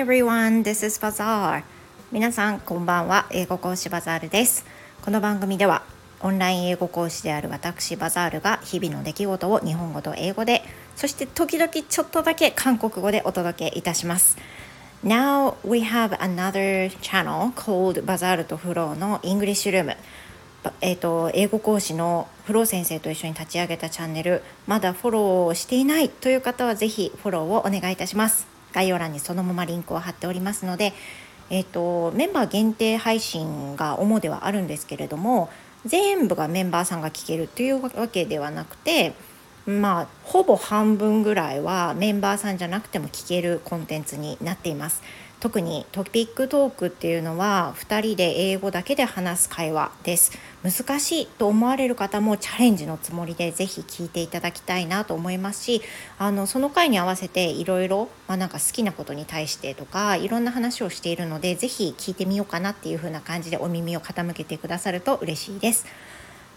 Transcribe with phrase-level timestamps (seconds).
[0.00, 1.62] everyone, this is Bazaar.
[2.10, 4.64] 皆さんこんばんは、英語講師バザールです。
[5.02, 5.82] この番組では
[6.20, 10.62] オンライン英語講師である私バザールが日々の出来事を日本語と英語で、
[10.96, 14.38] そして時々ちょっとだけ韓国語でお届けいたします。
[15.04, 19.94] Now we have another channel called バザールとフローの English Room。
[20.80, 30.92] えーと、英語講師のフロー先生と一緒に立ち上げたチャンネルまだフォローしていないという方はぜひフォローをお願いいたします概要欄にそのままリンクを貼っておりますので、
[31.50, 35.50] えーと、メンバー限定配信が主ではあるんですけれども
[35.84, 39.14] 全部がメンバーさんが聞けるというわけではなくて
[39.66, 45.02] まあほぼ半分ぐらいはメンバーさんじゃなくても聞けるコンテンツになっています。
[45.40, 50.32] 特にトピックトークっていうのは2人で英語だけで話す会話です
[50.62, 55.80] 難しいと思われる方もチャレンジのつもりでぜひ聞いていただきたいなと思いますし
[56.18, 65.86] あのその回に合わせていろいろ好きなことに対してとかいろんな話をしているのでぜひ聞いてみようかなっていう風な感じでお耳を傾けてくださると嬉しいです。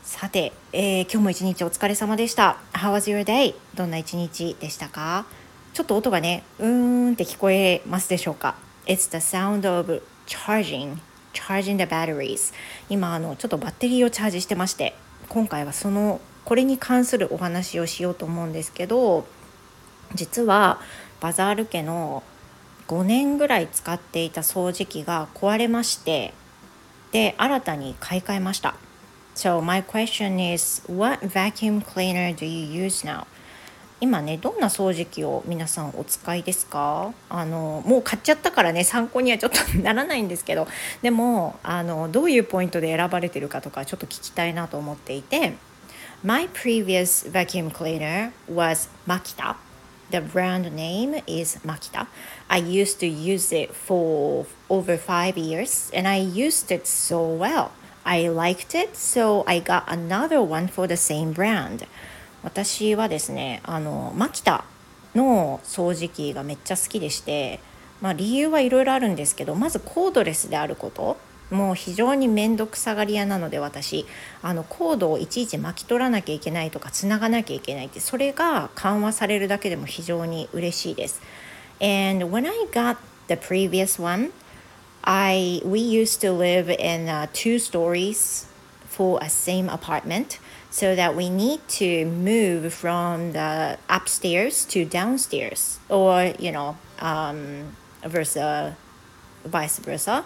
[0.03, 2.57] さて、えー、今日も一日お疲れ様でした。
[2.73, 3.55] How was your day?
[3.75, 5.25] どんな一日でしたか？
[5.73, 8.55] ちょっと音がね、うーんって聞こえますでしょうか？
[8.85, 10.97] It's the sound of charging
[11.33, 12.53] charging the batteries
[12.89, 14.95] 今あのちょっとバッテリーをチャージしてまして
[15.29, 19.25] 今回はそのこれに関するお話をしようと思うんですけど
[20.13, 20.79] 実は
[21.19, 22.23] バザール家の
[22.87, 26.33] 5年ぐらい使っていた掃除機が壊れまして
[27.11, 28.75] で新たに買い替えました
[29.35, 33.25] So my question is what vacuum cleaner do you use now?
[34.03, 40.67] 今ねどんな掃除機を皆さんお使いですかあのもう買っちゃったからね参考にはちょっとならないんですけど
[41.01, 45.53] でもあのどういうポイントで選ばれてるかとかちょっと聞きたいなと思っていて
[46.21, 49.55] My previous vacuum cleaner was Makita
[50.11, 52.07] The brand name is Makita.
[52.49, 57.71] I used to use it for over five years and I used it so well.
[58.05, 61.87] I liked it, so I got another one for the same brand.
[62.43, 64.65] 私はですねあのマキタ
[65.15, 67.59] の掃除機がめっちゃ好きでして、
[68.01, 71.17] まあ、理由はいろいろあるんですけどまずコードレスであること
[71.51, 74.05] もう非常に面倒くさがり屋なので私
[74.41, 81.21] あのコードをいちいち巻き取らなきゃいけないとかつながなきゃいけないってそれが緩和されるだけでも非常に嬉しいです。
[81.79, 84.31] And when I got the previous one,
[85.03, 88.47] I we used to live in uh, two stories
[88.92, 90.38] for a same apartment.
[90.70, 97.74] so that we need to move from the upstairs to downstairs or you know um,
[98.04, 98.76] versa
[99.44, 100.24] vice versa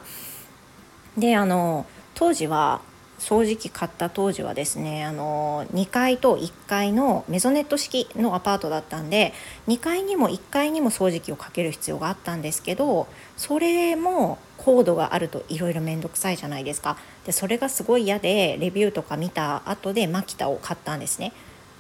[1.17, 2.81] であの当時は
[3.20, 9.34] 掃除機買った当時はですねあの2階と1階のメゾネット式のアパートだったんで
[9.68, 16.98] 2階にも1階にも掃除機をかける必要があったんですけどそれもコードがあるといろいろ面倒くさいじゃないですか。
[17.26, 21.34] でそれがすごい嫌でレビューとか見た後でマキタを買ったんですね。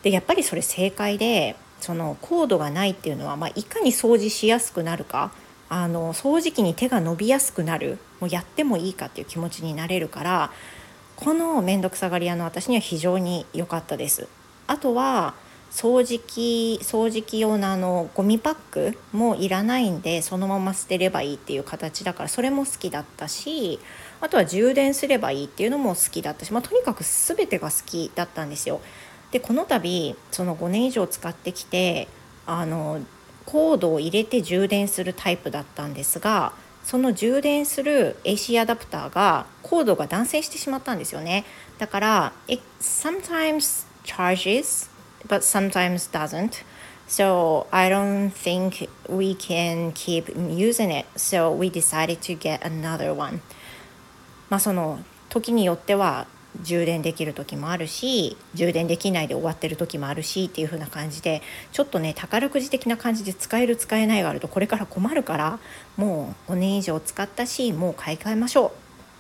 [0.04, 5.32] でやっぱりそれ正解でそのコードがないっていうのは、まあ、いかに掃除しやすくなるか
[5.70, 10.52] あの掃除機に手が伸びやすくなるもうやってもいいかっていう気持ちになれるから
[11.18, 14.28] この面倒くさがり屋の私には非常に良かったです。
[14.68, 15.34] あとは
[15.72, 23.80] 掃除機掃除機用のあのゴミパックもいらないんでそのまま捨てればいいっていう形だからそれも好きだったし
[24.22, 28.80] あとは充電すればいいっていうのも好きだったし、まあ、とにかく全てが好きだったんですよ。
[29.32, 32.08] でこの度その5年以上使ってきて
[32.46, 33.02] あの
[33.46, 36.54] コードを入れて充電するタイプだったんですが
[36.88, 41.44] その充電する AC アダプターがコードが断線してしまったんですよね
[41.80, 44.90] だから it sometimes charges
[45.28, 46.64] but sometimes doesn't
[47.06, 53.14] so I don't think we can keep using it so we decided to get another
[53.14, 53.42] one
[54.50, 56.26] まあその時によっては
[56.62, 65.60] 充電できる時もあるし充電できないで終わってる時もあるしっていう風な感じでちょっとね宝くじ的な感じで使える使えないがあるとこれから困るから
[65.98, 68.72] もう5年以上使ったしもう買い替えましょう。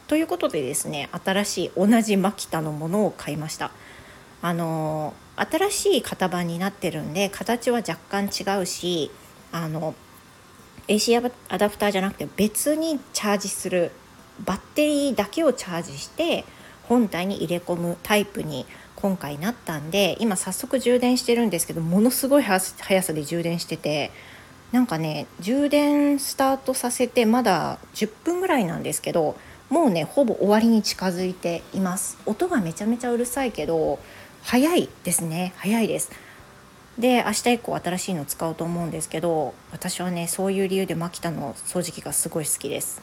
[0.07, 3.71] ということでですね新しい同じマキタのものを買いました。
[4.41, 9.11] あの新しい型番になってるんで形は若干違うし
[9.51, 9.95] あの
[10.87, 11.17] AC
[11.49, 13.91] アダプターじゃなくて別にチャージする
[14.45, 16.45] バッテリーだけをチャージして
[16.87, 24.11] 本体に入れ込むタイプに今回なったんで今早速充電してるんですけどものすごい速さで充電してて
[24.71, 29.37] なんかね充電スタートさせてまだ10分ぐらいなんですけど
[29.69, 32.17] もうねほぼ終わりに近づいています。
[32.25, 33.99] 音がめちゃめちゃうるさいけど
[34.43, 35.53] 早いですね。
[35.57, 36.11] 早いです。
[36.97, 43.01] で明日以降新しいの使おうと思うんですけど私はねそういう理由でマキタの掃除機がすごい好きです。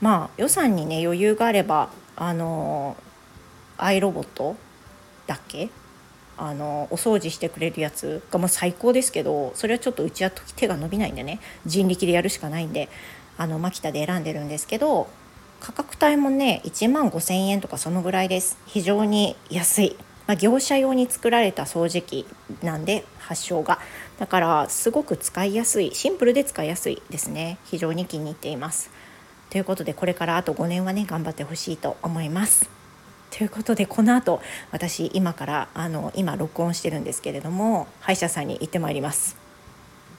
[0.00, 2.96] まあ予算にね余裕があればあの
[3.78, 4.56] アイロボット
[5.26, 5.70] だっけ？
[6.36, 11.38] あのお掃除してくれるやつがもう最高ですけどそれはちょっとうちは手が伸びないんでね。
[11.64, 12.88] 人力でやるしかないんで
[13.38, 15.08] あのマキタで選んでるんですけど
[15.60, 18.58] 価格帯もね1万5,000円とかそのぐらいです。
[18.66, 22.26] 非常に安い、まあ、業者用に作られた掃除機
[22.62, 23.78] なんで発祥が。
[24.18, 25.94] だからすごく使いやすい。
[25.94, 27.58] シンプルで使いやすいですね。
[27.64, 28.90] 非常に気に入っています。
[29.50, 32.73] ということでこれからあと5年はね頑張ってほしいと思います。
[33.36, 34.40] ということでこの後
[34.70, 39.36] 私今からあの今録音してるんですけれども歯医者さんに行ってまいります。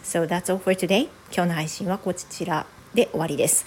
[0.03, 1.07] So that's all for today.
[1.33, 3.65] 今日の配信はこちらで終わりです。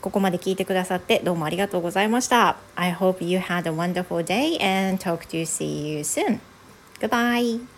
[0.00, 2.56] ここまで聞いてくださってどうもありがとうございました。
[2.74, 6.40] I hope you had a wonderful day and talk to you see you soon.
[6.98, 7.75] Goodbye.